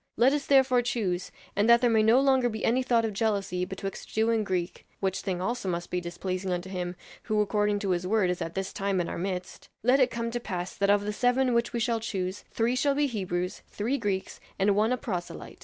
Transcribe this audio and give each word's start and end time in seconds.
Let 0.17 0.33
us 0.33 0.47
therefore 0.47 0.81
choose, 0.81 1.31
and 1.55 1.69
that 1.69 1.81
there 1.81 1.87
may 1.91 2.01
no 2.01 2.19
longer 2.19 2.49
be 2.49 2.65
any 2.65 2.81
thought 2.81 3.05
of 3.05 3.13
jealousy 3.13 3.65
betwixt 3.65 4.09
Jew 4.09 4.31
and 4.31 4.43
Greek 4.43 4.87
which 4.99 5.21
thing 5.21 5.39
also 5.39 5.69
must 5.69 5.91
be 5.91 6.01
displeasing 6.01 6.51
unto 6.51 6.71
him, 6.71 6.95
who 7.25 7.39
according 7.39 7.77
to 7.81 7.91
his 7.91 8.07
word, 8.07 8.31
is 8.31 8.41
at 8.41 8.55
this 8.55 8.73
time 8.73 8.99
in 8.99 9.07
our 9.07 9.19
midst 9.19 9.69
let 9.83 9.99
it 9.99 10.09
come 10.09 10.31
to 10.31 10.39
pass 10.39 10.75
that 10.75 10.89
of 10.89 11.05
the 11.05 11.13
seven 11.13 11.53
which 11.53 11.71
we 11.71 11.79
shall 11.79 11.99
choose, 11.99 12.43
three 12.49 12.75
shall 12.75 12.95
be 12.95 13.05
Hebrews, 13.05 13.61
three 13.67 13.99
Greeks 13.99 14.39
and 14.57 14.75
one 14.75 14.91
a 14.91 14.97
proselyte. 14.97 15.59